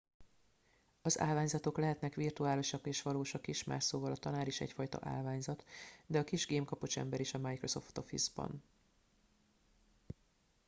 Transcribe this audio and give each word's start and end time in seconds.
"az 1.01 1.19
állványzatok 1.19 1.77
lehetnek 1.77 2.13
virtuálisak 2.15 2.85
és 2.87 3.01
valósak 3.01 3.47
is 3.47 3.63
más 3.63 3.83
szóval 3.83 4.11
a 4.11 4.15
tanár 4.15 4.47
is 4.47 4.61
egyfajta 4.61 4.99
"állványzat" 5.01 5.63
de 6.05 6.19
a 6.19 6.23
kis 6.23 6.45
gemkapocs 6.45 6.97
ember 6.99 7.19
is 7.19 7.33
a 7.33 7.37
microsoft 7.39 7.97
office-ban. 7.97 8.63